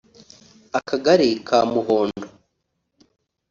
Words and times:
Akagali 0.79 1.29
ka 1.47 1.59
Muhondo 1.71 2.25